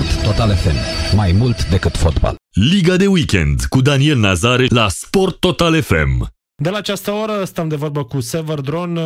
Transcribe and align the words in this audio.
Sport 0.00 0.22
Total 0.22 0.54
FM. 0.54 0.74
Mai 1.16 1.32
mult 1.32 1.68
decât 1.68 1.96
fotbal. 1.96 2.34
Liga 2.50 2.96
de 2.96 3.06
weekend 3.06 3.64
cu 3.64 3.80
Daniel 3.80 4.18
Nazare 4.18 4.66
la 4.68 4.88
Sport 4.88 5.40
Total 5.40 5.82
FM. 5.82 6.28
De 6.62 6.70
la 6.70 6.76
această 6.76 7.10
oră 7.10 7.44
stăm 7.44 7.68
de 7.68 7.76
vorbă 7.76 8.04
cu 8.04 8.20
Sever 8.20 8.60
Dron, 8.60 8.98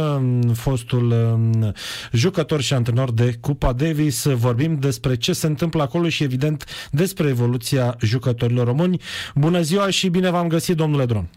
fostul 0.55 1.11
um, 1.11 1.73
jucător 2.13 2.61
și 2.61 2.75
antrenor 2.75 3.13
de 3.13 3.37
Cupa 3.41 3.73
Davis. 3.73 4.25
Vorbim 4.27 4.79
despre 4.79 5.17
ce 5.17 5.33
se 5.33 5.47
întâmplă 5.47 5.83
acolo 5.83 6.09
și, 6.09 6.23
evident, 6.23 6.65
despre 6.91 7.29
evoluția 7.29 7.97
jucătorilor 8.01 8.67
români. 8.67 9.01
Bună 9.35 9.61
ziua 9.61 9.91
și 9.91 10.09
bine 10.09 10.31
v-am 10.31 10.49
găsit, 10.49 10.77
domnule 10.77 11.05
Dron! 11.05 11.29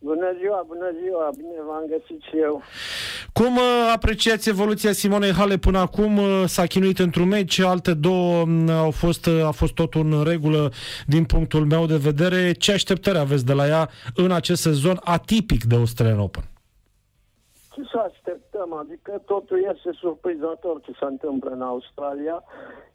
Bună 0.00 0.34
ziua, 0.38 0.64
bună 0.66 0.90
ziua, 1.02 1.30
bine 1.36 1.56
v-am 1.66 1.84
găsit 1.88 2.22
și 2.22 2.38
eu. 2.40 2.62
Cum 3.32 3.56
uh, 3.56 3.92
apreciați 3.94 4.48
evoluția 4.48 4.92
Simonei 4.92 5.32
Hale 5.32 5.56
până 5.56 5.78
acum? 5.78 6.18
Uh, 6.18 6.44
s-a 6.46 6.66
chinuit 6.66 6.98
într-un 6.98 7.28
meci, 7.28 7.58
alte 7.58 7.94
două 7.94 8.44
mm, 8.44 8.68
au 8.68 8.90
fost, 8.90 9.26
uh, 9.26 9.44
a 9.44 9.50
fost 9.50 9.74
totul 9.74 10.00
în 10.00 10.24
regulă 10.24 10.70
din 11.06 11.24
punctul 11.24 11.64
meu 11.64 11.86
de 11.86 11.96
vedere. 11.96 12.52
Ce 12.52 12.72
așteptări 12.72 13.18
aveți 13.18 13.46
de 13.46 13.52
la 13.52 13.66
ea 13.66 13.88
în 14.14 14.30
acest 14.32 14.62
sezon 14.62 15.00
atipic 15.04 15.64
de 15.64 15.74
Australian 15.74 16.18
Open? 16.18 16.42
Ce 17.74 17.82
să 17.90 17.98
așteptăm? 18.58 18.72
Adică 18.72 19.22
totul 19.24 19.58
este 19.74 19.90
surprinzător 19.92 20.80
ce 20.80 20.92
se 20.92 21.04
întâmplă 21.04 21.50
în 21.50 21.62
Australia. 21.62 22.42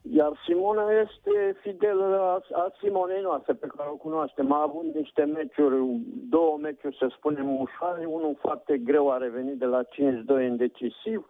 Iar 0.02 0.32
Simona 0.46 0.86
este 0.90 1.56
fidelă 1.60 2.18
a, 2.20 2.42
a 2.52 2.72
Simonei 2.80 3.22
noastre, 3.22 3.52
pe 3.52 3.66
care 3.76 3.88
o 3.92 3.96
cunoaștem. 3.96 4.52
A 4.52 4.62
avut 4.62 4.94
niște 4.94 5.24
meciuri, 5.24 5.76
două 6.28 6.58
meciuri, 6.60 6.96
să 6.96 7.06
spunem, 7.16 7.60
ușoare, 7.60 8.04
unul 8.04 8.36
foarte 8.40 8.78
greu 8.78 9.10
a 9.10 9.16
revenit 9.16 9.58
de 9.58 9.64
la 9.64 9.82
5-2 9.82 9.86
în 10.26 10.56
decisiv. 10.56 11.26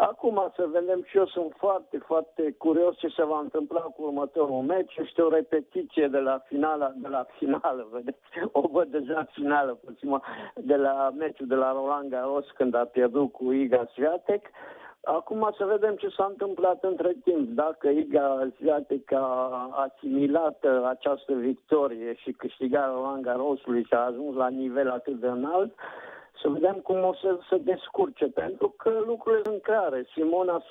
Acum 0.00 0.52
să 0.56 0.68
vedem 0.72 1.02
și 1.04 1.16
eu 1.16 1.26
sunt 1.26 1.54
foarte, 1.56 1.98
foarte 1.98 2.54
curios 2.58 2.96
ce 2.96 3.08
se 3.08 3.24
va 3.24 3.38
întâmpla 3.38 3.80
cu 3.80 4.02
următorul 4.02 4.62
meci. 4.62 4.96
Este 4.96 5.22
o 5.22 5.28
repetiție 5.28 6.08
de 6.08 6.18
la 6.18 6.38
finala, 6.38 6.92
de 6.96 7.08
la 7.08 7.26
finală, 7.38 7.88
vedeți? 7.92 8.18
O 8.52 8.60
văd 8.72 8.88
deja 8.88 9.26
finală, 9.32 9.78
puțin, 9.84 10.20
de 10.54 10.76
la 10.76 11.10
meciul 11.18 11.46
de 11.46 11.54
la 11.54 11.72
Roland 11.72 12.10
Garros 12.10 12.46
când 12.54 12.74
a 12.74 12.84
pierdut 12.84 13.32
cu 13.32 13.52
Iga 13.52 13.86
Swiatek. 13.92 14.46
Acum 15.04 15.54
să 15.56 15.64
vedem 15.64 15.94
ce 15.94 16.08
s-a 16.08 16.26
întâmplat 16.28 16.84
între 16.84 17.16
timp. 17.24 17.48
Dacă 17.48 17.88
Iga 17.88 18.48
Swiatek 18.56 19.12
a 19.12 19.68
asimilat 19.72 20.64
această 20.88 21.32
victorie 21.32 22.14
și 22.14 22.32
câștigarea 22.32 22.92
Roland 22.94 23.22
Garrosului 23.22 23.84
și 23.84 23.94
a 23.94 24.06
ajuns 24.06 24.36
la 24.36 24.48
nivel 24.48 24.90
atât 24.90 25.20
de 25.20 25.26
înalt, 25.26 25.74
să 26.40 26.48
vedem 26.48 26.74
cum 26.74 27.04
o 27.04 27.14
să 27.14 27.38
se 27.48 27.56
descurce, 27.56 28.26
pentru 28.26 28.74
că 28.76 29.02
lucrurile 29.06 29.42
sunt 29.44 29.62
clare. 29.62 30.06
Simona 30.12 30.62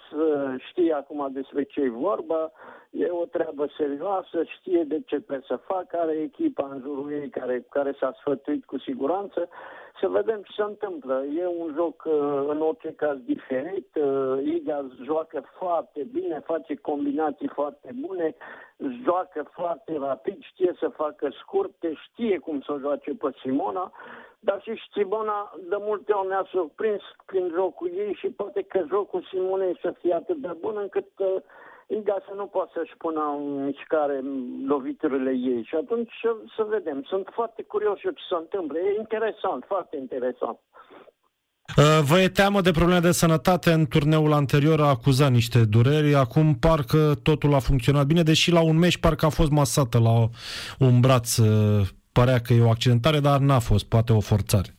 știe 0.70 0.94
acum 0.94 1.30
despre 1.32 1.64
ce 1.64 1.82
e 1.82 1.90
vorba, 1.90 2.52
e 2.90 3.10
o 3.10 3.26
treabă 3.26 3.68
serioasă, 3.78 4.44
știe 4.44 4.84
de 4.84 5.02
ce 5.06 5.16
trebuie 5.16 5.44
să 5.48 5.56
facă, 5.56 5.98
are 6.00 6.12
echipa 6.12 6.70
în 6.72 6.80
jurul 6.82 7.12
ei 7.12 7.30
care, 7.30 7.66
care 7.70 7.96
s-a 8.00 8.16
sfătuit 8.20 8.66
cu 8.66 8.80
siguranță. 8.80 9.50
Să 10.00 10.08
vedem 10.08 10.42
ce 10.42 10.52
se 10.56 10.62
întâmplă. 10.62 11.24
E 11.24 11.46
un 11.46 11.74
joc 11.76 12.04
uh, 12.06 12.46
în 12.48 12.62
orice 12.62 12.94
caz 12.96 13.18
diferit. 13.26 13.96
Uh, 13.96 14.44
Iga 14.44 14.86
joacă 15.04 15.44
foarte 15.58 16.08
bine, 16.14 16.40
face 16.46 16.76
combinații 16.76 17.48
foarte 17.48 17.96
bune, 18.06 18.36
joacă 19.04 19.50
foarte 19.52 19.98
rapid, 19.98 20.38
știe 20.42 20.76
să 20.80 20.88
facă 20.88 21.30
scurte, 21.42 21.94
știe 21.94 22.38
cum 22.38 22.62
să 22.62 22.72
o 22.72 22.78
joace 22.80 23.14
pe 23.14 23.30
Simona 23.42 23.92
dar 24.40 24.62
și 24.62 24.82
Simona 24.92 25.54
de 25.70 25.76
multe 25.80 26.12
ori 26.12 26.28
ne-a 26.28 26.46
surprins 26.50 27.02
prin 27.26 27.52
jocul 27.54 27.92
ei 27.94 28.14
și 28.14 28.28
poate 28.28 28.62
că 28.62 28.84
jocul 28.88 29.28
Simonei 29.30 29.80
să 29.82 29.94
fie 30.00 30.14
atât 30.14 30.38
de 30.38 30.52
bun 30.60 30.78
încât 30.78 31.10
uh, 31.18 31.36
Iga 31.88 32.18
să 32.28 32.34
nu 32.36 32.46
poată 32.46 32.72
să-și 32.74 32.98
pună 32.98 33.24
în 33.38 33.66
mișcare 33.66 34.22
loviturile 34.68 35.32
ei. 35.32 35.64
Și 35.64 35.76
atunci 35.76 36.14
să 36.56 36.64
vedem. 36.70 37.04
Sunt 37.08 37.30
foarte 37.34 37.62
curios 37.64 37.98
eu 38.04 38.12
ce 38.12 38.24
se 38.30 38.36
întâmplă. 38.36 38.78
E 38.78 39.00
interesant, 39.00 39.64
foarte 39.68 39.98
interesant. 39.98 40.60
Uh, 41.78 42.00
vă 42.10 42.20
e 42.20 42.30
teamă 42.30 42.62
de 42.62 42.72
probleme 42.72 43.00
de 43.00 43.12
sănătate? 43.12 43.72
În 43.72 43.86
turneul 43.86 44.34
anterior 44.34 44.82
a 44.82 44.88
acuzat 44.88 45.32
niște 45.32 45.66
dureri, 45.66 46.16
acum 46.16 46.56
parcă 46.56 47.14
totul 47.24 47.54
a 47.54 47.60
funcționat 47.60 48.06
bine, 48.06 48.24
deși 48.24 48.52
la 48.52 48.62
un 48.62 48.78
meci 48.78 48.98
parcă 48.98 49.26
a 49.26 49.30
fost 49.30 49.52
masată 49.52 50.00
la 50.00 50.30
un 50.80 51.00
braț 51.00 51.38
uh, 51.38 51.88
părea 52.12 52.40
că 52.40 52.54
e 52.54 52.64
o 52.64 52.70
accidentare, 52.70 53.20
dar 53.20 53.40
n-a 53.40 53.60
fost, 53.60 53.86
poate 53.86 54.14
o 54.14 54.20
forțare. 54.20 54.77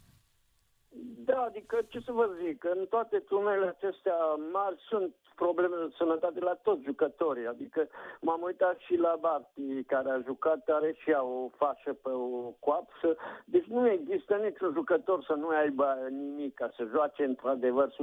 Da, 1.99 2.05
adică 2.05 2.05
ce 2.05 2.05
să 2.05 2.13
vă 2.13 2.29
zic, 2.45 2.65
în 2.65 2.87
toate 2.87 3.19
tunele 3.19 3.67
acestea 3.67 4.17
mari 4.53 4.77
sunt 4.89 5.15
probleme 5.35 5.77
de 5.77 5.95
sănătate 5.97 6.41
la 6.41 6.55
toți 6.63 6.85
jucătorii. 6.85 7.47
Adică 7.47 7.89
m-am 8.21 8.43
uitat 8.43 8.79
și 8.79 8.97
la 8.97 9.17
Barti, 9.21 9.83
care 9.87 10.11
a 10.11 10.21
jucat, 10.27 10.69
are 10.69 10.93
și 10.93 11.11
ea 11.11 11.23
o 11.23 11.51
fașă 11.57 11.93
pe 12.03 12.11
o 12.11 12.53
coapsă. 12.59 13.17
Deci 13.45 13.65
nu 13.65 13.91
există 13.91 14.35
niciun 14.35 14.73
jucător 14.73 15.25
să 15.25 15.33
nu 15.33 15.49
aibă 15.49 15.97
nimic, 16.11 16.55
ca 16.55 16.71
să 16.77 16.85
joace 16.91 17.25
într-adevăr 17.25 17.89
100% 17.91 17.95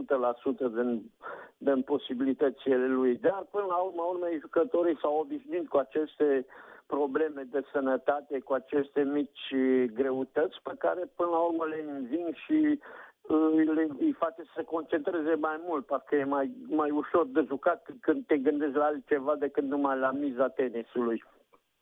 din, 0.57 1.12
din 1.57 1.81
posibilitățile 1.81 2.88
lui. 2.88 3.16
Dar 3.16 3.45
până 3.51 3.66
la 3.66 3.77
urmă, 3.77 4.03
urmă 4.03 4.27
jucătorii 4.39 4.97
s-au 5.01 5.19
obișnuit 5.19 5.67
cu 5.67 5.77
aceste 5.77 6.45
probleme 6.85 7.41
de 7.51 7.62
sănătate, 7.72 8.39
cu 8.39 8.53
aceste 8.53 9.01
mici 9.03 9.56
greutăți 9.94 10.57
pe 10.63 10.73
care 10.77 11.09
până 11.16 11.29
la 11.29 11.38
urmă 11.38 11.66
le 11.66 11.85
înving 11.97 12.35
și 12.35 12.79
îi, 13.28 13.91
îi 14.00 14.16
face 14.18 14.41
să 14.41 14.52
se 14.56 14.63
concentreze 14.63 15.36
mai 15.36 15.59
mult, 15.68 15.86
parcă 15.86 16.16
e 16.16 16.24
mai, 16.24 16.52
mai 16.68 16.90
ușor 16.90 17.28
de 17.28 17.44
jucat 17.47 17.86
când 18.02 18.25
te 18.25 18.38
gândești 18.38 18.75
la 18.75 18.86
altceva 18.86 19.36
decât 19.36 19.63
numai 19.63 19.97
la 19.97 20.12
miza 20.12 20.47
tenisului. 20.47 21.24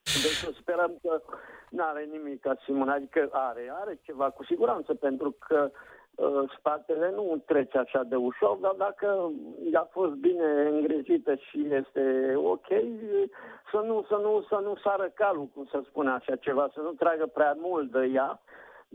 Deci 0.03 0.55
sperăm 0.55 0.97
că 1.01 1.21
nu 1.69 1.83
are 1.83 2.03
nimic 2.11 2.41
ca 2.41 2.55
Simon, 2.63 2.89
adică 2.89 3.29
are, 3.31 3.73
are 3.81 3.99
ceva 4.01 4.29
cu 4.29 4.43
siguranță, 4.43 4.93
pentru 4.93 5.35
că 5.47 5.71
uh, 6.15 6.51
spatele 6.57 7.11
nu 7.15 7.43
trece 7.45 7.77
așa 7.77 8.03
de 8.03 8.15
ușor, 8.15 8.57
dar 8.57 8.73
dacă 8.77 9.31
a 9.73 9.87
fost 9.91 10.11
bine 10.11 10.67
îngrijită 10.71 11.35
și 11.35 11.67
este 11.69 12.33
ok, 12.35 12.67
să 13.71 13.83
nu, 13.85 14.05
să 14.07 14.19
nu, 14.21 14.45
să 14.49 14.59
nu 14.63 14.75
sară 14.83 15.11
calul, 15.13 15.47
cum 15.53 15.65
să 15.71 15.81
spune 15.85 16.09
așa 16.09 16.35
ceva, 16.35 16.69
să 16.73 16.79
nu 16.81 16.91
tragă 16.91 17.25
prea 17.25 17.55
mult 17.57 17.91
de 17.91 18.09
ea, 18.13 18.41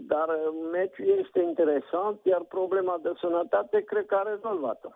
dar 0.06 0.28
uh, 0.28 0.68
meciul 0.72 1.18
este 1.24 1.40
interesant, 1.42 2.16
iar 2.22 2.42
problema 2.48 3.00
de 3.02 3.12
sănătate 3.20 3.84
cred 3.86 4.06
că 4.06 4.14
a 4.14 4.30
rezolvat-o. 4.32 4.88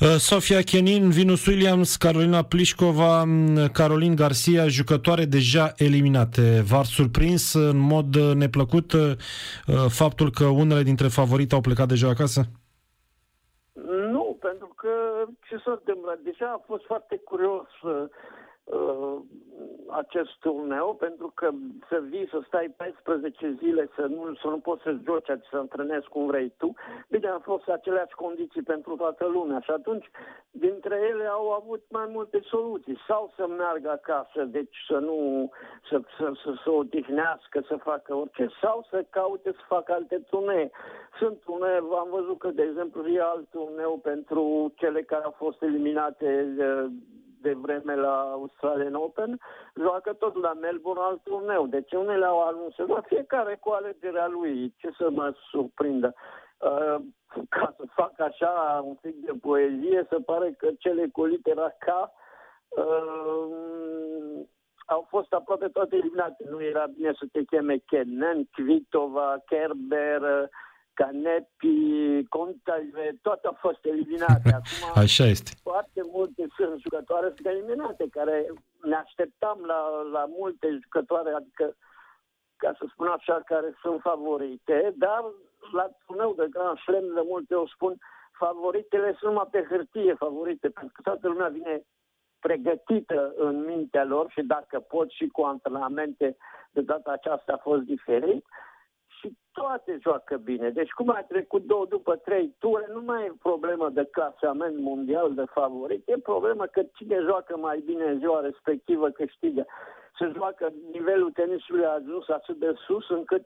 Uh, 0.00 0.08
Sofia 0.18 0.62
Kenin, 0.62 1.10
Venus 1.10 1.46
Williams, 1.46 1.96
Carolina 1.96 2.42
Plișcova, 2.42 3.24
Caroline 3.72 4.14
Garcia, 4.14 4.66
jucătoare 4.66 5.24
deja 5.24 5.72
eliminate. 5.76 6.62
V-ar 6.70 6.84
surprins 6.84 7.54
în 7.54 7.78
mod 7.78 8.14
uh, 8.14 8.34
neplăcut 8.34 8.92
faptul 9.88 10.30
că 10.30 10.44
unele 10.44 10.82
dintre 10.82 11.08
favorite 11.08 11.54
au 11.54 11.60
plecat 11.60 11.88
deja 11.88 12.08
acasă? 12.08 12.40
Nu, 14.14 14.36
pentru 14.40 14.72
că 14.76 14.88
ce 15.48 15.56
s-a 15.64 15.70
întâmplat? 15.70 16.18
Deja 16.18 16.46
a 16.46 16.64
fost 16.66 16.84
foarte 16.84 17.16
curios 17.24 17.68
uh, 18.72 19.16
acest 19.90 20.30
turneu, 20.40 20.94
pentru 20.94 21.32
că 21.34 21.50
să 21.88 22.02
vii, 22.08 22.28
să 22.28 22.40
stai 22.46 22.74
14 22.76 23.56
zile, 23.58 23.88
să 23.94 24.06
nu, 24.06 24.34
să 24.34 24.46
nu 24.46 24.58
poți 24.58 24.82
să 24.82 24.96
joci, 25.04 25.26
să 25.50 25.56
antrenezi 25.56 26.08
cum 26.08 26.26
vrei 26.26 26.52
tu, 26.56 26.74
bine, 27.08 27.28
au 27.28 27.38
fost 27.38 27.68
aceleași 27.68 28.14
condiții 28.14 28.62
pentru 28.62 28.96
toată 28.96 29.26
lumea 29.26 29.60
și 29.60 29.70
atunci, 29.70 30.10
dintre 30.50 31.00
ele 31.10 31.24
au 31.24 31.50
avut 31.50 31.82
mai 31.88 32.06
multe 32.08 32.40
soluții. 32.42 32.98
Sau 33.06 33.32
să 33.36 33.46
meargă 33.46 33.90
acasă, 33.90 34.44
deci 34.44 34.76
să 34.88 34.98
nu, 34.98 35.50
să, 35.88 36.00
să, 36.18 36.32
să, 36.44 36.54
să 36.64 36.70
odihnească, 36.70 37.64
să 37.68 37.76
facă 37.76 38.14
orice, 38.14 38.48
sau 38.60 38.86
să 38.90 39.04
caute 39.10 39.52
să 39.52 39.62
facă 39.66 39.92
alte 39.92 40.22
turnee. 40.30 40.70
Sunt 41.18 41.40
turnee, 41.44 41.76
am 41.76 42.08
văzut 42.10 42.38
că, 42.38 42.48
de 42.48 42.62
exemplu, 42.62 43.06
e 43.06 43.20
alt 43.20 43.48
turneu 43.50 43.98
pentru 44.02 44.72
cele 44.76 45.02
care 45.02 45.24
au 45.24 45.34
fost 45.36 45.62
eliminate 45.62 46.54
uh, 46.58 46.90
de 47.40 47.52
vreme 47.52 47.94
la 47.94 48.30
Australian 48.32 48.94
Open, 48.94 49.38
joacă 49.74 50.12
tot 50.12 50.34
la 50.36 50.52
Melbourne 50.52 51.02
alt 51.02 51.22
turneu. 51.22 51.66
Deci 51.66 51.92
unele 51.92 52.24
au 52.24 52.42
anunțat, 52.42 52.86
la 52.86 53.00
fiecare 53.00 53.58
cu 53.60 53.70
alegerea 53.70 54.26
lui, 54.26 54.74
ce 54.76 54.90
să 54.98 55.10
mă 55.10 55.34
surprindă. 55.50 56.14
Uh, 56.58 56.96
ca 57.48 57.74
să 57.76 57.84
fac 57.94 58.20
așa 58.20 58.82
un 58.84 58.94
pic 58.94 59.24
de 59.24 59.32
poezie, 59.40 60.06
se 60.10 60.16
pare 60.16 60.54
că 60.58 60.68
cele 60.78 61.08
cu 61.12 61.24
litera 61.24 61.68
K 61.68 61.86
uh, 62.68 62.84
au 64.86 65.06
fost 65.08 65.32
aproape 65.32 65.68
toate 65.68 65.96
eliminate. 65.96 66.44
Nu 66.50 66.62
era 66.62 66.86
bine 66.86 67.12
să 67.18 67.24
te 67.32 67.42
cheme 67.42 67.76
Kennen, 67.76 68.44
Kvitova, 68.52 69.42
Kerber, 69.46 70.20
uh, 70.20 70.48
Canepi, 70.94 72.26
Contaive, 72.28 73.18
toate 73.22 73.46
au 73.46 73.56
fost 73.60 73.84
eliminate. 73.84 74.48
Acum, 74.58 75.02
Așa 75.02 75.24
este. 75.24 75.50
Foarte 75.62 76.00
multe 76.12 76.46
sunt 76.56 76.80
jucătoare 76.80 77.26
sunt 77.34 77.46
eliminate, 77.46 78.04
care 78.10 78.52
ne 78.82 78.94
așteptam 78.94 79.58
la, 79.66 79.80
la 80.12 80.24
multe 80.38 80.78
jucătoare, 80.82 81.30
adică, 81.32 81.76
ca 82.56 82.74
să 82.78 82.84
spun 82.92 83.06
așa, 83.06 83.42
care 83.44 83.78
sunt 83.82 84.00
favorite, 84.00 84.94
dar 84.96 85.24
la 85.72 85.86
turneu 86.06 86.34
de 86.36 86.46
Grand 86.50 86.78
Slam 86.78 87.14
de 87.14 87.22
multe 87.24 87.54
ori 87.54 87.72
spun 87.74 87.98
favoritele 88.44 89.08
sunt 89.18 89.30
numai 89.30 89.48
pe 89.50 89.66
hârtie 89.68 90.14
favorite, 90.14 90.68
pentru 90.68 90.92
că 90.94 91.00
toată 91.02 91.28
lumea 91.28 91.48
vine 91.48 91.82
pregătită 92.40 93.32
în 93.36 93.64
mintea 93.64 94.04
lor 94.04 94.30
și 94.30 94.42
dacă 94.42 94.80
pot 94.80 95.10
și 95.10 95.26
cu 95.26 95.42
antrenamente, 95.42 96.36
de 96.70 96.80
data 96.80 97.10
aceasta 97.12 97.52
a 97.52 97.64
fost 97.68 97.82
diferit 97.82 98.44
și 99.20 99.36
toate 99.52 99.98
joacă 100.02 100.36
bine. 100.36 100.70
Deci 100.70 100.90
cum 100.90 101.08
ai 101.10 101.24
trecut 101.28 101.62
două 101.66 101.86
după 101.86 102.16
trei 102.16 102.54
ture, 102.58 102.86
nu 102.92 103.00
mai 103.00 103.24
e 103.24 103.32
problemă 103.38 103.90
de 103.90 104.08
clasament 104.10 104.78
mondial 104.78 105.34
de 105.34 105.44
favorit, 105.52 106.08
e 106.08 106.18
problemă 106.18 106.66
că 106.66 106.82
cine 106.94 107.18
joacă 107.20 107.56
mai 107.56 107.82
bine 107.84 108.04
în 108.04 108.18
ziua 108.18 108.40
respectivă 108.40 109.08
câștigă. 109.10 109.66
Se 110.18 110.32
joacă, 110.36 110.72
nivelul 110.92 111.30
tenisului 111.30 111.84
a 111.84 111.92
ajuns 111.92 112.28
atât 112.28 112.56
de 112.56 112.72
sus 112.86 113.08
încât 113.08 113.44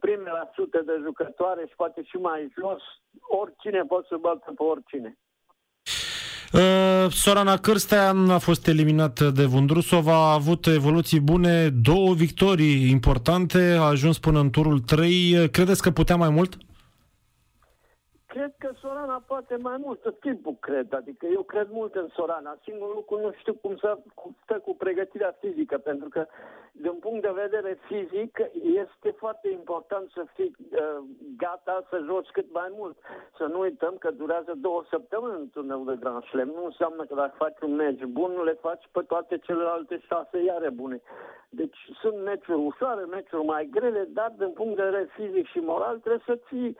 primele 0.00 0.50
sute 0.54 0.80
de 0.80 1.00
jucătoare 1.02 1.66
și 1.66 1.74
poate 1.76 2.02
și 2.02 2.16
mai 2.16 2.52
jos, 2.60 2.82
oricine 3.28 3.82
poate 3.82 4.06
să 4.08 4.16
bată 4.16 4.52
pe 4.56 4.62
oricine. 4.62 5.18
Uh, 6.52 6.60
Sorana 7.12 7.56
Cârstea 7.56 8.14
a 8.28 8.38
fost 8.38 8.66
eliminată 8.66 9.30
de 9.30 9.44
Vundrusov, 9.44 10.08
a 10.08 10.32
avut 10.32 10.66
evoluții 10.66 11.20
bune, 11.20 11.68
două 11.68 12.14
victorii 12.14 12.90
importante, 12.90 13.76
a 13.78 13.82
ajuns 13.82 14.18
până 14.18 14.40
în 14.40 14.50
turul 14.50 14.78
3. 14.78 15.48
Credeți 15.50 15.82
că 15.82 15.90
putea 15.90 16.16
mai 16.16 16.28
mult? 16.28 16.58
Cred 18.34 18.52
că 18.58 18.70
Sorana 18.80 19.22
poate 19.26 19.56
mai 19.56 19.76
mult, 19.84 20.00
tot 20.02 20.20
timpul 20.20 20.56
cred, 20.60 20.92
adică 20.92 21.26
eu 21.26 21.42
cred 21.42 21.68
mult 21.70 21.94
în 21.94 22.08
Sorana. 22.08 22.56
Singurul 22.62 22.94
lucru 22.94 23.18
nu 23.18 23.32
știu 23.38 23.54
cum 23.54 23.76
să 23.76 23.98
stă 24.42 24.58
cu 24.58 24.74
pregătirea 24.76 25.36
fizică, 25.40 25.78
pentru 25.78 26.08
că 26.08 26.26
din 26.72 26.96
punct 27.00 27.22
de 27.22 27.40
vedere 27.42 27.78
fizic 27.86 28.38
este 28.82 29.10
foarte 29.16 29.48
important 29.48 30.10
să 30.10 30.24
fii 30.34 30.56
uh, 30.58 30.98
gata 31.36 31.86
să 31.90 32.02
joci 32.04 32.30
cât 32.32 32.52
mai 32.52 32.68
mult. 32.78 32.96
Să 33.36 33.44
nu 33.44 33.58
uităm 33.60 33.94
că 33.98 34.10
durează 34.10 34.52
două 34.56 34.84
săptămâni 34.90 35.40
în 35.40 35.48
turneul 35.52 35.84
de 35.84 35.96
Grand 36.00 36.24
Slam. 36.24 36.48
Nu 36.48 36.64
înseamnă 36.64 37.04
că 37.04 37.14
dacă 37.14 37.34
faci 37.36 37.60
un 37.60 37.74
meci 37.74 38.04
bun, 38.04 38.30
nu 38.32 38.44
le 38.44 38.56
faci 38.60 38.84
pe 38.92 39.00
toate 39.00 39.38
celelalte 39.38 40.00
șase 40.08 40.42
iare 40.42 40.70
bune. 40.70 41.00
Deci 41.48 41.78
sunt 42.00 42.16
meciuri 42.22 42.64
ușoare, 42.66 43.04
meciuri 43.04 43.44
mai 43.44 43.68
grele, 43.70 44.08
dar 44.12 44.32
din 44.38 44.50
punct 44.50 44.76
de 44.76 44.82
vedere 44.82 45.08
fizic 45.16 45.46
și 45.46 45.58
moral 45.58 45.98
trebuie 45.98 46.22
să 46.26 46.38
ții 46.48 46.76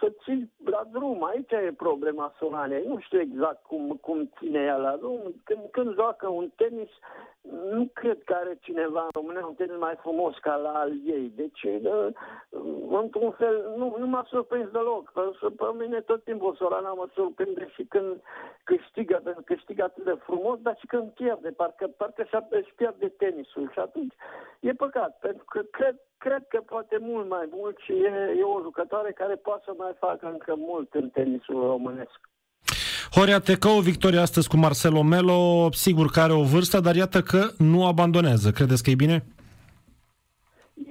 să 0.00 0.12
ții 0.22 0.52
la 0.64 0.82
drum. 0.92 1.24
Aici 1.24 1.50
e 1.50 1.72
problema 1.76 2.34
Soranei. 2.38 2.84
Nu 2.86 2.98
știu 2.98 3.20
exact 3.20 3.62
cum, 3.66 3.98
cum 4.00 4.30
ține 4.38 4.60
ea 4.60 4.76
la 4.76 4.96
drum. 4.96 5.20
Când, 5.44 5.60
când 5.70 5.94
joacă 5.94 6.28
un 6.28 6.50
tenis, 6.56 6.88
nu 7.70 7.90
cred 7.92 8.22
că 8.24 8.34
are 8.34 8.58
cineva 8.60 9.02
în 9.02 9.08
România 9.12 9.46
un 9.46 9.54
tenis 9.54 9.76
mai 9.78 9.94
frumos 10.00 10.34
ca 10.38 10.54
la 10.54 10.72
al 10.72 10.92
ei. 11.06 11.32
Deci, 11.36 11.62
uh, 11.62 12.06
într-un 13.02 13.30
fel, 13.30 13.74
nu, 13.76 13.96
nu 13.98 14.06
m-a 14.06 14.24
surprins 14.28 14.70
deloc. 14.70 15.12
Pe 15.56 15.64
mine 15.78 16.00
tot 16.00 16.24
timpul 16.24 16.54
Sorana 16.54 16.92
mă 16.92 17.08
surprinde 17.14 17.68
și 17.74 17.84
când 17.84 18.20
câștigă, 18.64 18.64
pentru 18.64 18.74
că 18.74 18.76
câștigă 19.44 19.82
atât 19.82 20.04
de 20.04 20.16
frumos, 20.26 20.58
dar 20.66 20.76
și 20.80 20.86
când 20.86 21.08
pierde, 21.20 21.48
parcă, 21.48 21.86
parcă 21.96 22.22
și 22.66 22.74
pierde 22.74 23.06
tenisul. 23.08 23.70
Și 23.72 23.78
atunci 23.78 24.14
e 24.60 24.72
păcat, 24.72 25.18
pentru 25.18 25.44
că 25.52 25.60
cred, 25.70 25.96
cred 26.18 26.42
că 26.48 26.58
poate 26.66 26.96
mult 27.00 27.28
mai 27.28 27.46
mult 27.50 27.76
și 27.84 27.92
e, 27.92 28.14
e 28.38 28.42
o 28.42 28.60
jucătoare 28.62 29.12
care 29.12 29.34
poate 29.34 29.62
să 29.64 29.72
mai 29.76 29.92
facă 29.98 30.26
încă 30.26 30.54
mult 30.56 30.94
în 30.94 31.08
tenisul 31.08 31.60
românesc. 31.66 32.18
Horia 33.14 33.40
Tecă, 33.40 33.68
o 33.68 33.80
victorie 33.80 34.18
astăzi 34.18 34.48
cu 34.48 34.56
Marcelo 34.56 35.02
Melo, 35.02 35.68
sigur 35.72 36.06
că 36.10 36.20
are 36.20 36.32
o 36.32 36.42
vârstă, 36.42 36.80
dar 36.80 36.94
iată 36.94 37.20
că 37.20 37.40
nu 37.58 37.86
abandonează. 37.86 38.50
Credeți 38.50 38.82
că 38.82 38.90
e 38.90 38.94
bine? 38.94 39.24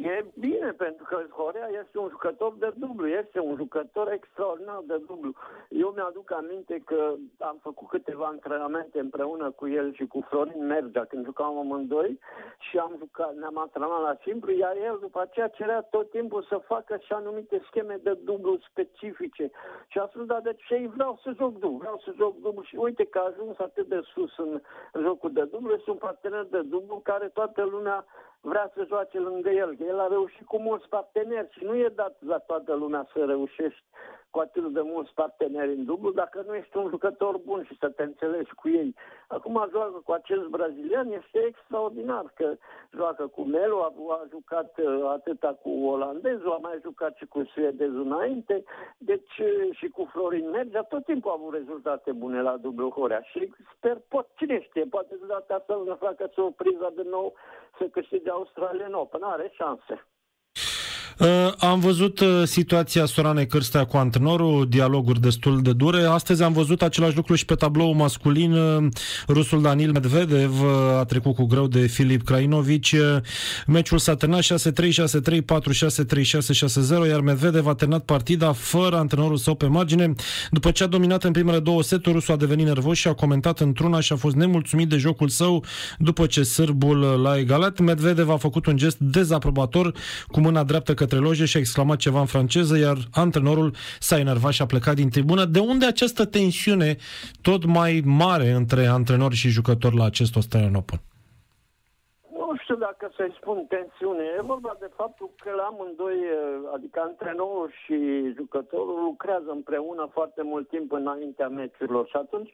E 0.01 0.25
bine, 0.39 0.56
pentru 0.71 1.03
că 1.03 1.25
Horea 1.29 1.69
este 1.81 1.97
un 1.99 2.09
jucător 2.09 2.53
de 2.59 2.71
dublu, 2.75 3.07
este 3.07 3.39
un 3.39 3.55
jucător 3.55 4.11
extraordinar 4.11 4.81
de 4.85 5.01
dublu. 5.07 5.31
Eu 5.69 5.89
mi-aduc 5.95 6.31
aminte 6.31 6.81
că 6.85 7.13
am 7.39 7.57
făcut 7.61 7.87
câteva 7.87 8.25
antrenamente 8.25 8.99
împreună 8.99 9.51
cu 9.51 9.67
el 9.67 9.93
și 9.93 10.07
cu 10.07 10.25
Florin 10.29 10.65
Mergea 10.65 11.05
când 11.05 11.25
jucam 11.25 11.57
amândoi 11.57 12.19
și 12.59 12.77
am 12.77 12.95
jucat, 12.97 13.35
ne-am 13.35 13.57
antrenat 13.57 14.01
la 14.01 14.17
simplu, 14.23 14.51
iar 14.51 14.75
el 14.75 14.97
după 15.01 15.21
aceea 15.21 15.47
cerea 15.47 15.81
tot 15.81 16.09
timpul 16.09 16.43
să 16.43 16.57
facă 16.57 16.97
și 16.97 17.13
anumite 17.13 17.61
scheme 17.65 17.99
de 18.03 18.13
dublu 18.23 18.57
specifice. 18.69 19.51
Și 19.87 19.97
a 19.97 20.07
spus, 20.07 20.25
da, 20.25 20.39
de 20.39 20.55
ce 20.67 20.89
vreau 20.95 21.19
să 21.23 21.33
joc 21.37 21.51
dublu, 21.59 21.77
vreau 21.77 22.01
să 22.03 22.11
joc 22.15 22.39
dublu 22.41 22.61
și 22.61 22.75
uite 22.75 23.05
că 23.05 23.17
a 23.19 23.31
ajuns 23.31 23.59
atât 23.59 23.87
de 23.87 24.01
sus 24.13 24.37
în 24.37 24.61
jocul 25.01 25.31
de 25.33 25.43
dublu, 25.43 25.73
este 25.73 25.89
un 25.89 25.97
partener 25.97 26.43
de 26.43 26.61
dublu 26.61 27.01
care 27.03 27.27
toată 27.27 27.63
lumea 27.63 28.05
vrea 28.41 28.71
să 28.75 28.85
joace 28.87 29.19
lângă 29.19 29.49
el. 29.49 29.77
El 29.87 29.99
a 29.99 30.07
reușit 30.07 30.45
cu 30.45 30.56
mulți 30.57 30.87
parteneri 30.89 31.47
și 31.51 31.63
nu 31.63 31.75
e 31.75 31.91
dat 31.95 32.17
la 32.19 32.37
toată 32.37 32.73
lumea 32.73 33.07
să 33.13 33.25
reușești 33.25 33.83
cu 34.29 34.39
atât 34.39 34.73
de 34.73 34.81
mulți 34.81 35.13
parteneri 35.13 35.73
în 35.73 35.85
dublu 35.85 36.11
dacă 36.11 36.43
nu 36.47 36.55
ești 36.55 36.77
un 36.77 36.89
jucător 36.89 37.37
bun 37.37 37.63
și 37.63 37.77
să 37.79 37.89
te 37.89 38.03
înțelegi 38.03 38.53
cu 38.53 38.69
ei. 38.69 38.95
Acum 39.27 39.67
joacă 39.71 40.01
cu 40.05 40.11
acest 40.11 40.45
brazilian, 40.45 41.11
este 41.11 41.39
extraordinar 41.45 42.25
că 42.35 42.55
joacă 42.95 43.27
cu 43.27 43.41
Melo, 43.41 43.81
a, 43.81 43.93
a 44.09 44.25
jucat 44.29 44.77
uh, 44.77 45.09
atâta 45.09 45.57
cu 45.61 45.69
olandezul, 45.69 46.51
a 46.51 46.57
mai 46.61 46.79
jucat 46.81 47.15
și 47.15 47.25
cu 47.25 47.43
suedezul 47.53 48.05
înainte, 48.05 48.63
deci 48.97 49.37
uh, 49.37 49.75
și 49.77 49.87
cu 49.87 50.09
Florin 50.11 50.49
Mergea, 50.49 50.81
tot 50.81 51.05
timpul 51.05 51.31
a 51.31 51.37
avut 51.39 51.53
rezultate 51.53 52.11
bune 52.11 52.41
la 52.41 52.57
dublu 52.57 52.89
Horea 52.89 53.21
și 53.21 53.53
sper, 53.75 53.97
pot, 54.07 54.27
cine 54.35 54.61
știe, 54.61 54.85
poate 54.85 55.15
de 55.19 55.25
data 55.27 55.53
asta 55.55 55.81
să 55.85 55.93
facă 55.93 56.29
surpriza 56.33 56.89
de 56.95 57.03
nou 57.09 57.33
să 57.77 57.85
câștige 57.85 58.29
Australian 58.29 58.93
Open, 58.93 59.23
are 59.23 59.51
șanse. 59.53 60.05
Uh, 61.19 61.27
am 61.57 61.79
văzut 61.79 62.19
uh, 62.19 62.41
situația 62.43 63.05
Sorane 63.05 63.43
Cârstea 63.43 63.85
cu 63.85 63.97
antrenorul, 63.97 64.67
dialoguri 64.69 65.21
destul 65.21 65.61
de 65.61 65.73
dure. 65.73 66.03
Astăzi 66.03 66.43
am 66.43 66.53
văzut 66.53 66.81
același 66.81 67.15
lucru 67.15 67.35
și 67.35 67.45
pe 67.45 67.55
tablou 67.55 67.93
masculin. 67.93 68.51
Uh, 68.53 68.87
rusul 69.27 69.61
Danil 69.61 69.91
Medvedev 69.91 70.53
a 70.99 71.03
trecut 71.03 71.35
cu 71.35 71.45
greu 71.45 71.67
de 71.67 71.87
Filip 71.87 72.23
Krainovici. 72.23 72.95
Meciul 73.67 73.97
s-a 73.97 74.15
terminat 74.15 74.43
6-3, 74.43 74.47
6-3, 74.47 75.41
4-6, 75.41 76.05
3-6, 76.05 77.05
6-0, 77.05 77.07
iar 77.07 77.19
Medvedev 77.19 77.67
a 77.67 77.73
terminat 77.73 78.03
partida 78.03 78.51
fără 78.51 78.97
antrenorul 78.97 79.37
său 79.37 79.55
pe 79.55 79.65
margine. 79.65 80.13
După 80.51 80.71
ce 80.71 80.83
a 80.83 80.87
dominat 80.87 81.23
în 81.23 81.31
primele 81.31 81.59
două 81.59 81.83
seturi, 81.83 82.15
rusul 82.15 82.33
a 82.33 82.37
devenit 82.37 82.65
nervos 82.65 82.97
și 82.97 83.07
a 83.07 83.13
comentat 83.13 83.59
într-una 83.59 83.99
și 83.99 84.13
a 84.13 84.15
fost 84.15 84.35
nemulțumit 84.35 84.89
de 84.89 84.97
jocul 84.97 85.27
său 85.27 85.63
după 85.97 86.25
ce 86.25 86.43
sârbul 86.43 86.99
l-a 86.99 87.37
egalat. 87.37 87.79
Medvedev 87.79 88.29
a 88.29 88.37
făcut 88.37 88.65
un 88.65 88.77
gest 88.77 88.97
dezaprobator 88.97 89.93
cu 90.27 90.39
mâna 90.39 90.63
dreaptă 90.63 90.93
către 90.93 91.06
către 91.07 91.25
loje 91.29 91.45
și 91.45 91.57
a 91.57 91.59
exclamat 91.59 91.97
ceva 91.97 92.19
în 92.19 92.31
franceză, 92.35 92.77
iar 92.77 92.97
antrenorul 93.25 93.69
s-a 94.07 94.17
enervat 94.25 94.51
și 94.51 94.61
a 94.61 94.71
plecat 94.73 94.95
din 95.01 95.09
tribună. 95.09 95.43
De 95.45 95.59
unde 95.59 95.85
această 95.85 96.23
tensiune 96.25 96.91
tot 97.41 97.61
mai 97.65 97.93
mare 98.23 98.49
între 98.61 98.83
antrenori 98.99 99.35
și 99.41 99.55
jucători 99.57 99.99
la 100.01 100.05
acest 100.11 100.35
Australian 100.35 100.75
Open? 100.81 100.99
Nu 102.37 102.49
știu 102.63 102.77
dacă 102.87 103.05
să-i 103.17 103.37
spun 103.39 103.57
tensiune. 103.75 104.23
E 104.37 104.51
vorba 104.55 104.73
de 104.83 104.89
faptul 105.01 105.29
că 105.43 105.49
la 105.59 105.65
amândoi, 105.71 106.19
adică 106.75 106.97
antrenorul 107.09 107.69
și 107.81 107.97
jucătorul 108.39 108.99
lucrează 109.09 109.49
împreună 109.59 110.03
foarte 110.17 110.41
mult 110.51 110.67
timp 110.73 110.91
înaintea 110.91 111.49
meciurilor 111.59 112.05
și 112.11 112.17
atunci 112.23 112.51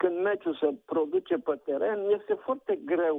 când 0.00 0.14
meciul 0.28 0.56
se 0.62 0.70
produce 0.92 1.34
pe 1.48 1.54
teren, 1.66 1.98
este 2.18 2.34
foarte 2.46 2.72
greu 2.92 3.16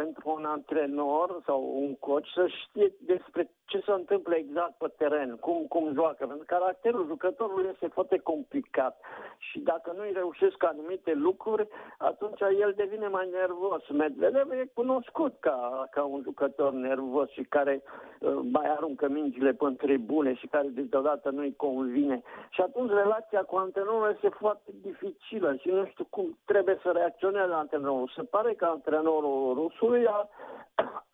pentru 0.00 0.24
un 0.36 0.44
antrenor 0.44 1.42
sau 1.46 1.60
un 1.82 1.94
coach 2.06 2.28
să 2.34 2.46
știe 2.46 2.92
despre 3.12 3.42
ce 3.64 3.78
se 3.86 3.92
întâmplă 3.92 4.34
exact 4.34 4.74
pe 4.78 4.88
teren, 4.96 5.36
cum, 5.40 5.58
cum 5.68 5.92
joacă. 5.92 6.26
Pentru 6.26 6.44
că 6.46 6.54
caracterul 6.56 7.06
jucătorului 7.06 7.70
este 7.72 7.86
foarte 7.86 8.18
complicat 8.18 9.00
și 9.38 9.58
dacă 9.58 9.92
nu 9.96 10.02
îi 10.02 10.12
reușesc 10.20 10.64
anumite 10.64 11.12
lucruri, 11.12 11.68
atunci 11.98 12.40
el 12.40 12.72
devine 12.76 13.08
mai 13.08 13.28
nervos. 13.32 13.82
Medvedev 13.88 14.50
e 14.50 14.70
cunoscut 14.74 15.34
ca, 15.40 15.88
ca 15.90 16.02
un 16.04 16.20
jucător 16.22 16.72
nervos 16.72 17.28
și 17.30 17.42
care 17.42 17.82
uh, 17.82 18.38
mai 18.56 18.68
aruncă 18.76 19.08
mingile 19.08 19.52
pe 19.52 19.74
tribune 19.76 20.34
și 20.34 20.46
care 20.46 20.68
deodată 20.68 21.30
nu-i 21.30 21.54
convine. 21.56 22.22
Și 22.50 22.60
atunci 22.60 22.90
relația 22.90 23.42
cu 23.42 23.56
antrenorul 23.56 24.12
este 24.14 24.28
foarte 24.28 24.70
dificilă 24.82 25.56
și 25.60 25.68
nu 25.68 25.86
știu 25.86 26.06
cum 26.10 26.38
trebuie 26.44 26.78
să 26.82 26.90
reacționeze 26.90 27.52
antrenorul. 27.52 28.12
Se 28.16 28.22
pare 28.22 28.52
că 28.54 28.64
antrenorul 28.64 29.54
rusului 29.84 30.06
a 30.06 30.28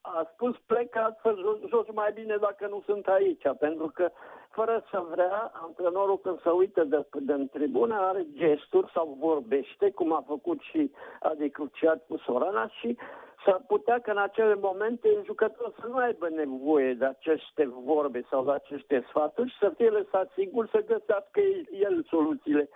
a 0.03 0.29
spus 0.33 0.57
plec 0.67 0.97
astfel 0.97 1.59
jos 1.69 1.87
mai 1.93 2.13
bine 2.15 2.37
dacă 2.37 2.67
nu 2.67 2.83
sunt 2.87 3.07
aici, 3.07 3.43
pentru 3.59 3.91
că 3.95 4.11
fără 4.51 4.85
să 4.91 5.03
vrea, 5.11 5.51
antrenorul 5.63 6.19
când 6.19 6.41
se 6.41 6.51
uită 6.51 6.85
de, 6.85 7.07
de 7.13 7.33
în 7.33 7.49
tribună 7.49 7.95
are 7.95 8.27
gesturi 8.33 8.91
sau 8.95 9.17
vorbește, 9.21 9.91
cum 9.91 10.13
a 10.13 10.25
făcut 10.27 10.61
și 10.61 10.91
Adi 11.21 11.51
Cruciat 11.51 12.07
cu 12.09 12.17
Sorana 12.17 12.69
și 12.69 12.97
s-ar 13.45 13.63
putea 13.67 13.99
că 14.01 14.11
în 14.11 14.19
acele 14.19 14.55
momente 14.55 15.09
jucătorul 15.25 15.75
să 15.81 15.87
nu 15.87 15.97
aibă 15.97 16.29
nevoie 16.29 16.95
de 16.95 17.05
aceste 17.05 17.69
vorbe 17.85 18.27
sau 18.31 18.45
de 18.45 18.51
aceste 18.51 19.05
sfaturi 19.09 19.51
și 19.51 19.59
să 19.59 19.73
fie 19.77 19.89
lăsat 19.89 20.31
sigur 20.35 20.69
să 20.69 20.85
găsească 20.87 21.41
el 21.71 22.05
soluțiile 22.09 22.69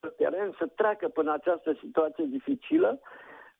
pe 0.00 0.08
teren, 0.16 0.54
să 0.58 0.66
treacă 0.74 1.08
până 1.08 1.32
această 1.32 1.76
situație 1.80 2.24
dificilă. 2.24 3.00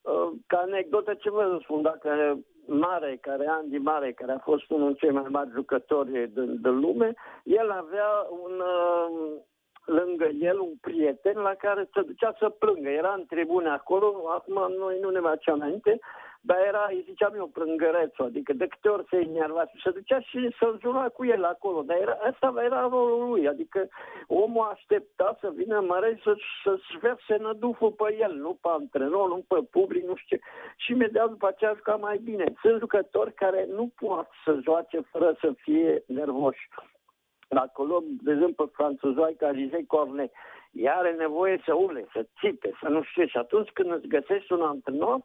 Uh, 0.02 0.30
ca 0.46 0.58
anecdotă, 0.58 1.14
ce 1.14 1.30
vă 1.30 1.58
spun, 1.62 1.82
dacă 1.82 2.38
Mare, 2.66 3.18
care 3.20 3.46
Andy 3.46 3.78
Mare, 3.78 4.12
care 4.12 4.32
a 4.32 4.38
fost 4.38 4.70
unul 4.70 4.86
dintre 4.86 5.06
cei 5.06 5.16
mai 5.16 5.26
mari 5.28 5.50
jucători 5.50 6.10
din, 6.10 6.60
din 6.62 6.80
lume, 6.80 7.14
el 7.44 7.70
avea 7.70 8.26
un, 8.30 8.52
uh, 8.60 9.40
lângă 9.84 10.28
el 10.40 10.58
un 10.58 10.72
prieten 10.80 11.38
la 11.38 11.54
care 11.54 11.88
se 11.92 12.02
ducea 12.02 12.34
să 12.38 12.48
plângă. 12.48 12.88
Era 12.88 13.12
în 13.16 13.26
tribune 13.26 13.68
acolo, 13.68 14.14
acum 14.28 14.74
noi 14.78 14.98
nu 15.00 15.10
ne 15.10 15.18
mai 15.18 15.32
aduce 15.32 15.50
aminte, 15.50 15.98
dar 16.48 16.60
era, 16.66 16.86
îi 16.88 17.06
ziceam 17.08 17.34
eu, 17.34 17.46
plângărețul, 17.46 18.24
adică 18.24 18.52
de 18.52 18.66
câte 18.66 18.88
ori 18.88 19.06
se 19.10 19.16
enerva 19.16 19.62
și 19.66 19.82
se 19.82 19.90
ducea 19.90 20.20
și 20.20 20.38
să 20.58 20.76
jura 20.80 21.08
cu 21.08 21.24
el 21.24 21.44
acolo. 21.44 21.82
Dar 21.82 21.96
era, 21.96 22.16
asta 22.30 22.54
era 22.64 22.80
rolul 22.80 23.28
lui, 23.28 23.48
adică 23.48 23.88
omul 24.26 24.68
aștepta 24.72 25.36
să 25.40 25.52
vină 25.54 25.80
mare 25.80 26.20
să, 26.22 26.36
să-și 26.64 26.98
verse 27.00 27.36
năduful 27.40 27.90
pe 27.90 28.16
el, 28.20 28.32
nu 28.34 28.58
pe 28.62 28.68
antrenor, 28.78 29.28
nu 29.28 29.44
pe 29.48 29.58
public, 29.70 30.04
nu 30.04 30.14
știu 30.16 30.36
ce. 30.36 30.42
Și 30.76 30.92
imediat 30.92 31.28
după 31.28 31.46
aceea 31.46 31.72
juca 31.76 31.96
mai 31.96 32.18
bine. 32.18 32.44
Sunt 32.60 32.78
jucători 32.78 33.32
care 33.32 33.66
nu 33.70 33.90
pot 34.00 34.28
să 34.44 34.58
joace 34.62 35.00
fără 35.10 35.36
să 35.40 35.52
fie 35.56 36.02
nervoși. 36.06 36.68
Dacă 37.48 37.82
luăm, 37.82 38.04
de 38.22 38.32
exemplu, 38.32 38.70
franțuzoica 38.72 39.46
Alizei 39.46 39.86
Corne, 39.86 40.30
ea 40.72 40.96
are 40.96 41.12
nevoie 41.12 41.62
să 41.66 41.74
ule, 41.74 42.06
să 42.12 42.26
țipe, 42.40 42.70
să 42.80 42.88
nu 42.88 43.02
știu. 43.02 43.26
Și 43.26 43.36
atunci 43.36 43.70
când 43.70 43.90
îți 43.92 44.06
găsești 44.06 44.52
un 44.52 44.62
antrenor, 44.62 45.20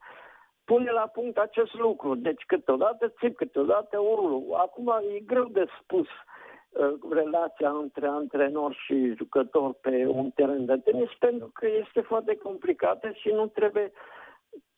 pune 0.65 0.91
la 0.91 1.08
punct 1.13 1.38
acest 1.38 1.74
lucru. 1.74 2.15
Deci 2.15 2.43
câteodată 2.48 3.13
țip, 3.20 3.36
câteodată 3.36 4.00
urlu. 4.00 4.53
Acum 4.58 4.93
e 5.15 5.20
greu 5.20 5.46
de 5.46 5.65
spus 5.82 6.08
uh, 6.08 6.93
relația 7.12 7.70
între 7.70 8.08
antrenor 8.08 8.74
și 8.86 9.13
jucător 9.15 9.74
pe 9.74 10.05
un 10.08 10.29
teren 10.29 10.65
de 10.65 10.77
tenis 10.77 11.10
pentru 11.20 11.51
că 11.53 11.67
este 11.67 12.01
foarte 12.01 12.36
complicată 12.36 13.12
și 13.12 13.29
nu 13.29 13.48
trebuie 13.48 13.91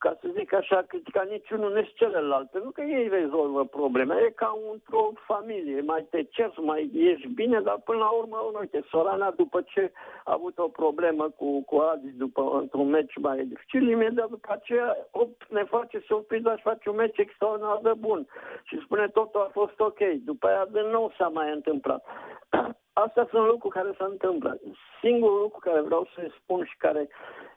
ca 0.05 0.17
să 0.21 0.27
zic 0.37 0.53
așa, 0.53 0.81
critica 0.87 1.23
niciunul 1.29 1.73
nici 1.73 1.93
celălalt, 1.93 2.49
pentru 2.49 2.71
că 2.71 2.81
ei 2.81 3.07
rezolvă 3.07 3.65
probleme. 3.65 4.15
E 4.15 4.29
ca 4.29 4.57
într-o 4.71 5.11
familie, 5.27 5.81
mai 5.81 6.07
te 6.09 6.23
cerți, 6.23 6.59
mai 6.59 6.91
ești 6.93 7.27
bine, 7.27 7.59
dar 7.59 7.77
până 7.83 7.97
la 7.97 8.09
urmă, 8.09 8.37
uite, 8.59 8.83
Sorana, 8.89 9.31
după 9.31 9.61
ce 9.61 9.91
a 10.23 10.33
avut 10.33 10.57
o 10.57 10.67
problemă 10.67 11.29
cu, 11.29 11.63
cu 11.63 11.75
Adi, 11.77 12.09
după, 12.09 12.41
într-un 12.61 12.89
meci 12.89 13.17
mai 13.17 13.45
dificil, 13.45 13.89
imediat 13.89 14.29
după 14.29 14.47
aceea 14.51 14.97
op, 15.11 15.43
ne 15.49 15.63
face 15.63 16.03
surpriză 16.07 16.53
și 16.57 16.63
face 16.63 16.89
un 16.89 16.95
meci 16.95 17.17
extraordinar 17.17 17.79
de 17.83 17.93
bun. 17.97 18.27
Și 18.63 18.81
spune 18.83 19.07
totul 19.07 19.41
a 19.41 19.49
fost 19.51 19.79
ok. 19.79 19.99
După 20.23 20.47
aia, 20.47 20.65
de 20.71 20.81
nou 20.91 21.13
s-a 21.17 21.27
mai 21.27 21.51
întâmplat. 21.53 22.05
Astea 23.03 23.27
sunt 23.29 23.45
lucruri 23.45 23.73
care 23.73 23.91
se 23.97 24.03
întâmplă. 24.03 24.59
Singurul 25.01 25.39
lucru 25.41 25.59
care 25.59 25.81
vreau 25.81 26.07
să 26.15 26.27
spun 26.41 26.65
și 26.65 26.77
care 26.77 27.09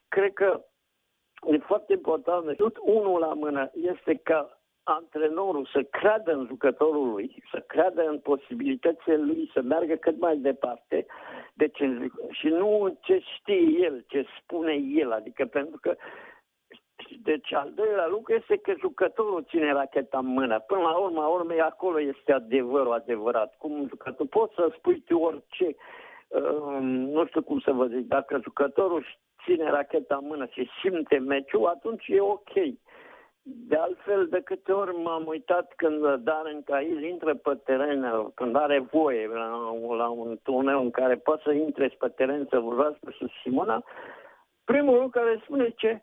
cred 0.08 0.32
că 0.32 0.60
e 1.46 1.58
foarte 1.58 1.92
important, 1.92 2.56
tot 2.56 2.76
unul 2.80 3.20
la 3.20 3.32
mână, 3.34 3.70
este 3.74 4.14
ca 4.22 4.58
antrenorul 4.82 5.68
să 5.72 5.82
creadă 5.82 6.32
în 6.32 6.46
jucătorul 6.46 7.10
lui, 7.10 7.42
să 7.50 7.64
creadă 7.66 8.02
în 8.08 8.18
posibilitățile 8.18 9.16
lui 9.16 9.50
să 9.52 9.60
meargă 9.62 9.94
cât 9.94 10.20
mai 10.20 10.36
departe, 10.36 11.06
deci, 11.54 11.78
și 12.30 12.46
nu 12.46 12.98
ce 13.00 13.20
știe 13.36 13.60
el, 13.84 14.04
ce 14.06 14.26
spune 14.42 14.72
el, 14.72 15.12
adică 15.12 15.44
pentru 15.46 15.78
că 15.80 15.96
deci 17.22 17.52
al 17.52 17.72
doilea 17.74 18.06
lucru 18.06 18.34
este 18.34 18.56
că 18.56 18.72
jucătorul 18.78 19.44
ține 19.48 19.72
racheta 19.72 20.18
în 20.18 20.26
mână. 20.26 20.58
Până 20.58 20.80
la 20.80 20.96
urma 20.96 21.26
urmei, 21.26 21.60
acolo 21.60 22.00
este 22.00 22.32
adevărul 22.32 22.92
adevărat. 22.92 23.56
Cum 23.56 23.86
jucător, 23.88 24.26
poți 24.26 24.54
să 24.54 24.72
spui 24.76 25.00
tu 25.00 25.18
orice, 25.18 25.74
uh, 26.28 26.78
nu 26.80 27.26
știu 27.26 27.42
cum 27.42 27.60
să 27.60 27.72
vă 27.72 27.86
zic, 27.86 28.06
dacă 28.06 28.40
jucătorul 28.42 29.04
ține 29.48 29.70
racheta 29.70 30.18
în 30.20 30.26
mână 30.26 30.46
și 30.50 30.70
simte 30.80 31.18
meciul, 31.18 31.66
atunci 31.66 32.06
e 32.06 32.20
ok. 32.20 32.52
De 33.42 33.76
altfel, 33.76 34.26
de 34.26 34.40
câte 34.40 34.72
ori 34.72 34.96
m-am 34.96 35.26
uitat 35.26 35.72
când 35.76 36.14
Darren 36.14 36.62
Cahill 36.62 37.02
intră 37.04 37.34
pe 37.34 37.54
teren, 37.64 38.30
când 38.34 38.56
are 38.56 38.78
voie 38.78 39.26
la, 39.26 39.74
la 39.96 40.08
un 40.08 40.38
turneu 40.42 40.80
în 40.80 40.90
care 40.90 41.16
poate 41.16 41.42
să 41.44 41.52
intre 41.52 41.88
pe 41.98 42.08
teren 42.08 42.46
să 42.50 42.58
vorbească 42.58 42.98
cu 43.18 43.26
Simona, 43.42 43.84
primul 44.64 44.94
lucru 44.94 45.08
care 45.08 45.40
spune 45.44 45.68
ce, 45.76 46.02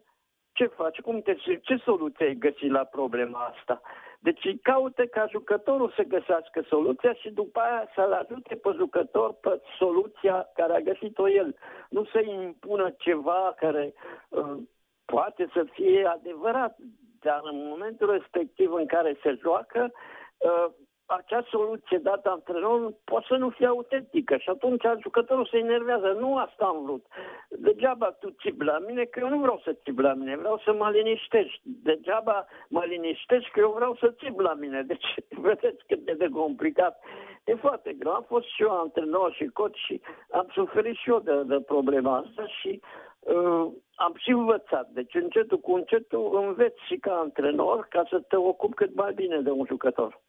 ce 0.56 0.66
faci, 0.66 1.00
cum 1.02 1.22
te, 1.22 1.36
ce 1.62 1.76
soluție 1.76 2.26
ai 2.26 2.36
găsit 2.36 2.72
la 2.72 2.84
problema 2.84 3.40
asta. 3.40 3.82
Deci 4.20 4.46
îi 4.46 4.60
caută 4.60 5.06
ca 5.06 5.28
jucătorul 5.32 5.94
să 5.96 6.04
găsească 6.04 6.62
soluția 6.68 7.14
și 7.14 7.30
după 7.30 7.60
aia 7.60 7.92
să-l 7.96 8.12
ajute 8.12 8.56
pe 8.56 8.70
jucător 8.76 9.34
pe 9.34 9.62
soluția 9.78 10.50
care 10.54 10.74
a 10.74 10.88
găsit-o 10.92 11.30
el. 11.30 11.56
Nu 11.90 12.06
să-i 12.06 12.30
impună 12.44 12.94
ceva 12.98 13.54
care 13.58 13.94
uh, 14.30 14.58
poate 15.06 15.50
să 15.54 15.66
fie 15.72 16.06
adevărat, 16.06 16.78
dar 17.20 17.42
în 17.44 17.68
momentul 17.68 18.12
respectiv 18.12 18.72
în 18.74 18.86
care 18.86 19.18
se 19.24 19.38
joacă, 19.42 19.92
uh, 20.38 20.68
acea 21.06 21.46
soluție 21.50 21.98
dată 21.98 22.30
antrenorul 22.30 22.96
poate 23.04 23.26
să 23.30 23.36
nu 23.36 23.50
fie 23.50 23.66
autentică 23.66 24.38
și 24.38 24.50
atunci 24.50 24.84
jucătorul 25.02 25.48
se 25.52 25.58
enervează. 25.58 26.18
Nu 26.20 26.38
asta 26.38 26.66
am 26.66 26.84
vrut. 26.84 27.06
Degeaba 27.50 28.12
tu 28.12 28.30
țip 28.30 28.62
la 28.62 28.78
mine, 28.88 29.04
că 29.04 29.20
eu 29.20 29.30
nu 29.30 29.40
vreau 29.40 29.62
să 29.64 29.76
țip 29.84 30.00
la 30.00 30.14
mine, 30.14 30.38
vreau 30.38 30.62
să 30.64 30.74
mă 30.74 30.90
liniștești. 30.90 31.62
Degeaba 31.64 32.46
mă 32.68 32.84
liniștești, 32.88 33.52
că 33.52 33.60
eu 33.60 33.72
vreau 33.76 33.96
să 33.96 34.14
țip 34.24 34.40
la 34.40 34.54
mine. 34.54 34.82
Deci, 34.82 35.06
vedeți 35.48 35.84
cât 35.88 36.00
de, 36.00 36.14
de 36.14 36.30
complicat. 36.30 37.04
E 37.46 37.56
foarte 37.56 37.94
greu. 37.94 38.12
Am 38.12 38.26
fost 38.28 38.48
și 38.48 38.62
eu 38.62 38.80
antrenor 38.80 39.34
și 39.34 39.46
coach 39.46 39.76
și 39.76 40.02
am 40.32 40.48
suferit 40.54 40.96
și 40.96 41.10
eu 41.10 41.20
de, 41.20 41.44
de 41.44 41.60
problema 41.60 42.18
asta 42.18 42.48
și 42.48 42.82
uh, 43.20 43.68
am 43.96 44.14
și 44.18 44.30
învățat. 44.30 44.90
Deci, 44.90 45.14
încetul 45.14 45.60
cu 45.60 45.74
încetul 45.74 46.44
înveți 46.48 46.86
și 46.86 46.98
ca 46.98 47.14
antrenor 47.14 47.88
ca 47.90 48.04
să 48.10 48.20
te 48.20 48.36
ocupi 48.36 48.76
cât 48.76 48.96
mai 48.96 49.14
bine 49.14 49.40
de 49.42 49.50
un 49.50 49.66
jucător. 49.68 50.24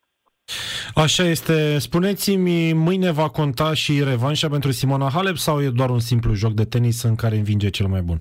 Așa 1.05 1.23
este. 1.23 1.79
Spuneți-mi, 1.79 2.73
mâine 2.73 3.11
va 3.13 3.29
conta 3.31 3.75
și 3.75 4.05
revanșa 4.13 4.49
pentru 4.49 4.71
Simona 4.71 5.09
Halep 5.15 5.37
sau 5.47 5.63
e 5.63 5.79
doar 5.81 5.91
un 5.91 5.99
simplu 5.99 6.33
joc 6.33 6.53
de 6.53 6.65
tenis 6.65 7.03
în 7.03 7.15
care 7.15 7.37
învinge 7.37 7.71
cel 7.71 7.87
mai 7.87 8.01
bun? 8.01 8.19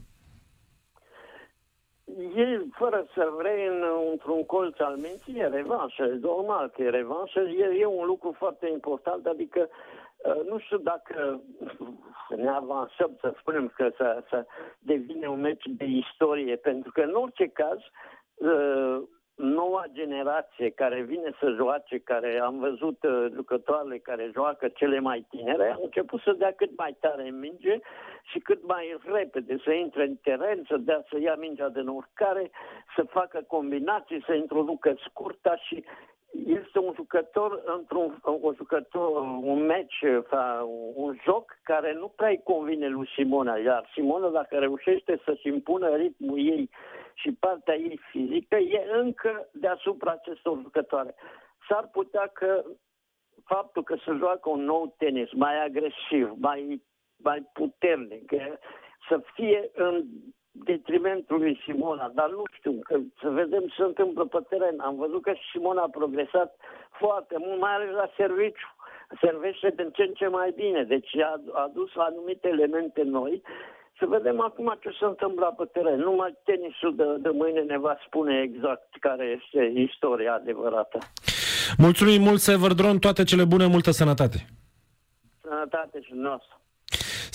E, 2.35 2.45
fără 2.71 3.05
să 3.15 3.33
vrei, 3.37 3.67
în, 3.67 3.83
într-un 4.11 4.45
colț 4.45 4.79
al 4.79 4.95
minții, 4.95 5.41
e 5.41 5.47
revanșă. 5.47 6.03
E 6.03 6.19
normal 6.21 6.71
că 6.73 6.81
e 6.81 6.89
revanșă. 6.89 7.39
E, 7.39 7.79
e 7.79 7.85
un 7.85 8.05
lucru 8.05 8.35
foarte 8.37 8.69
important, 8.71 9.25
adică 9.25 9.69
uh, 9.69 10.41
nu 10.49 10.59
știu 10.59 10.77
dacă 10.77 11.41
să 12.27 12.35
ne 12.35 12.49
avansăm, 12.49 13.17
să 13.19 13.33
spunem 13.39 13.71
că 13.75 13.89
să, 13.97 14.23
să 14.29 14.45
devine 14.79 15.27
un 15.27 15.39
meci 15.39 15.65
de 15.67 15.85
istorie, 15.85 16.55
pentru 16.55 16.91
că 16.91 17.01
în 17.01 17.13
orice 17.13 17.45
caz 17.47 17.79
uh, 18.33 19.01
noua 19.35 19.85
generație 19.91 20.69
care 20.69 21.01
vine 21.01 21.31
să 21.39 21.53
joace, 21.55 21.97
care 21.99 22.39
am 22.39 22.59
văzut 22.59 23.03
uh, 23.03 23.25
jucătoarele 23.33 23.97
care 23.97 24.31
joacă 24.33 24.67
cele 24.67 24.99
mai 24.99 25.25
tinere, 25.29 25.71
au 25.71 25.83
început 25.83 26.21
să 26.21 26.31
dea 26.31 26.53
cât 26.53 26.77
mai 26.77 26.97
tare 26.99 27.27
în 27.27 27.39
minge 27.39 27.79
și 28.23 28.39
cât 28.39 28.67
mai 28.67 28.97
repede 29.03 29.57
să 29.63 29.71
intre 29.71 30.03
în 30.03 30.15
teren, 30.15 30.63
să 30.67 30.77
dea 30.77 31.03
să 31.09 31.19
ia 31.19 31.35
mingea 31.35 31.69
de 31.69 31.79
oricare, 31.79 32.51
să 32.95 33.03
facă 33.03 33.43
combinații, 33.47 34.23
să 34.25 34.33
introducă 34.33 34.95
scurta 35.07 35.55
și 35.55 35.83
este 36.45 36.79
un 36.79 36.93
jucător 36.95 37.61
într-un 37.65 38.19
un 38.23 38.53
jucător, 38.55 39.21
un 39.41 39.65
match, 39.65 40.01
un 40.93 41.17
joc 41.23 41.57
care 41.63 41.93
nu 41.93 42.07
prea 42.07 42.39
convine 42.43 42.87
lui 42.87 43.07
Simona, 43.15 43.57
iar 43.57 43.89
Simona 43.93 44.29
dacă 44.29 44.57
reușește 44.57 45.21
să-și 45.25 45.47
impună 45.47 45.95
ritmul 45.95 46.37
ei 46.37 46.69
și 47.13 47.31
partea 47.31 47.75
ei 47.75 47.99
fizică, 48.11 48.55
e 48.55 48.85
încă 48.93 49.49
deasupra 49.51 50.11
acestor 50.11 50.59
jucătoare. 50.61 51.15
S-ar 51.69 51.89
putea 51.91 52.27
că 52.33 52.63
faptul 53.43 53.83
că 53.83 53.95
se 53.95 54.11
joacă 54.17 54.49
un 54.49 54.63
nou 54.63 54.95
tenis 54.97 55.31
mai 55.31 55.63
agresiv, 55.63 56.33
mai, 56.37 56.81
mai 57.17 57.49
puternic, 57.53 58.31
să 59.09 59.21
fie 59.33 59.69
în 59.73 60.05
detrimentul 60.63 61.37
lui 61.37 61.59
Simona, 61.65 62.11
dar 62.13 62.29
nu 62.29 62.43
știu, 62.57 62.79
că 62.83 62.95
să 63.21 63.29
vedem 63.29 63.61
ce 63.61 63.73
se 63.77 63.83
întâmplă 63.83 64.25
pe 64.25 64.39
teren. 64.49 64.79
Am 64.79 64.95
văzut 64.95 65.21
că 65.21 65.33
Simona 65.51 65.81
a 65.81 65.97
progresat 65.99 66.55
foarte 66.99 67.35
mult, 67.37 67.59
mai 67.59 67.73
ales 67.73 67.91
la 67.91 68.09
serviciu. 68.17 68.69
Servește 69.21 69.73
din 69.75 69.89
ce 69.93 70.01
în 70.01 70.13
ce 70.13 70.27
mai 70.27 70.53
bine, 70.55 70.83
deci 70.83 71.17
a 71.17 71.41
adus 71.53 71.89
anumite 71.95 72.47
elemente 72.47 73.01
noi. 73.03 73.41
Să 73.99 74.05
vedem 74.05 74.41
acum 74.41 74.77
ce 74.79 74.89
se 74.99 75.05
întâmplă 75.05 75.53
pe 75.57 75.65
teren. 75.65 75.99
Numai 75.99 76.37
tenisul 76.43 76.95
de, 76.95 77.03
de 77.19 77.29
mâine 77.29 77.61
ne 77.61 77.77
va 77.77 77.97
spune 78.05 78.41
exact 78.41 78.89
care 78.99 79.39
este 79.41 79.79
istoria 79.79 80.33
adevărată. 80.33 80.97
Mulțumim 81.77 82.21
mult, 82.21 82.39
Severdron, 82.39 82.99
toate 82.99 83.23
cele 83.23 83.45
bune, 83.45 83.65
multă 83.65 83.91
sănătate! 83.91 84.45
Sănătate 85.41 86.01
și 86.01 86.13
noastră! 86.13 86.59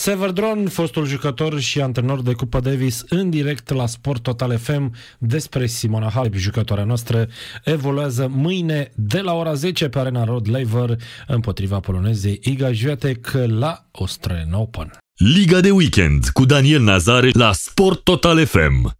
Severdron, 0.02 0.68
fostul 0.68 1.06
jucător 1.06 1.60
și 1.60 1.80
antrenor 1.80 2.22
de 2.22 2.32
Cupa 2.32 2.60
Davis, 2.60 3.04
în 3.08 3.30
direct 3.30 3.70
la 3.70 3.86
Sport 3.86 4.22
Total 4.22 4.58
FM 4.58 4.94
despre 5.18 5.66
Simona 5.66 6.10
Halep, 6.10 6.34
jucătoarea 6.34 6.84
noastră, 6.84 7.28
evoluează 7.64 8.28
mâine 8.30 8.90
de 8.94 9.20
la 9.20 9.32
ora 9.32 9.54
10 9.54 9.88
pe 9.88 9.98
arena 9.98 10.24
Rod 10.24 10.48
Laver 10.50 10.96
împotriva 11.26 11.80
polonezei 11.80 12.40
Iga 12.42 12.70
Swiatek 12.72 13.30
la 13.46 13.86
Australian 13.90 14.52
Open. 14.52 14.90
Liga 15.34 15.60
de 15.60 15.70
weekend 15.70 16.28
cu 16.28 16.44
Daniel 16.44 16.82
Nazare 16.82 17.30
la 17.32 17.52
Sport 17.52 18.04
Total 18.04 18.46
FM. 18.46 18.90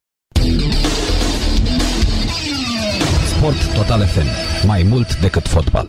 Sport 3.27 3.75
Total 3.75 4.07
FM. 4.07 4.27
Mai 4.67 4.83
mult 4.83 5.21
decât 5.21 5.47
fotbal. 5.47 5.79